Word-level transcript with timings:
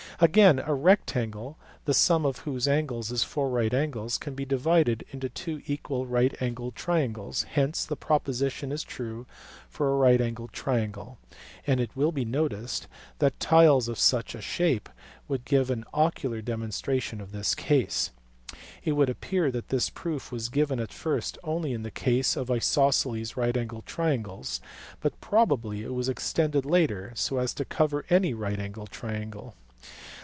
Again 0.23 0.59
a 0.59 0.75
rectangle 0.75 1.57
(the 1.85 1.95
sum 1.95 2.27
of 2.27 2.39
whose 2.45 2.67
angles 2.67 3.09
is 3.11 3.23
four 3.23 3.49
right 3.49 3.73
angles) 3.73 4.19
can 4.19 4.35
be 4.35 4.45
divided 4.45 5.03
into 5.09 5.29
two 5.29 5.63
equal 5.65 6.05
right 6.05 6.39
angled 6.39 6.75
triangles, 6.75 7.41
hence 7.41 7.85
the 7.85 7.95
proposition 7.95 8.71
is 8.71 8.83
true 8.83 9.25
for 9.67 9.91
a 9.91 9.95
right 9.95 10.21
angled 10.21 10.53
triangle: 10.53 11.17
and 11.65 11.79
it 11.79 11.89
will 11.95 12.11
be 12.11 12.23
noticed 12.23 12.85
that 13.17 13.39
tiles 13.39 13.87
of 13.87 13.97
such 13.97 14.35
a 14.35 14.41
shape 14.43 14.89
would 15.27 15.43
give 15.43 15.71
an 15.71 15.81
THALES. 15.85 15.87
17 15.87 15.93
ocular 16.07 16.41
demonstration 16.43 17.19
of 17.19 17.31
this 17.31 17.55
case 17.55 18.11
it 18.83 18.91
would 18.91 19.09
appear 19.09 19.49
that 19.49 19.69
this 19.69 19.89
proof 19.89 20.31
was 20.31 20.49
given 20.49 20.79
at 20.79 20.93
first 20.93 21.39
only 21.43 21.73
in 21.73 21.81
the 21.81 21.89
case 21.89 22.35
of 22.35 22.51
isosceles 22.51 23.35
right 23.35 23.57
angled 23.57 23.87
triangles, 23.87 24.61
but 24.99 25.19
probably 25.19 25.81
it 25.81 25.95
was 25.95 26.07
extended 26.07 26.63
later 26.63 27.11
so 27.15 27.39
as 27.39 27.55
to 27.55 27.65
cover 27.65 28.05
any 28.11 28.35
right 28.35 28.59
angled 28.59 28.91
triangle. 28.91 29.55